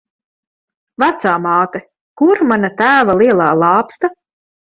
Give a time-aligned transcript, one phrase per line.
[1.03, 1.81] Vecāmāte,
[2.21, 4.13] kur mana tēva lielā lāpsta?